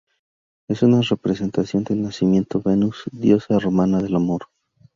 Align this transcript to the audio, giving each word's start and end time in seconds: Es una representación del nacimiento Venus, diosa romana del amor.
Es 0.67 0.81
una 0.81 1.01
representación 1.01 1.83
del 1.83 2.01
nacimiento 2.01 2.59
Venus, 2.59 3.03
diosa 3.11 3.59
romana 3.59 3.99
del 4.01 4.15
amor. 4.15 4.47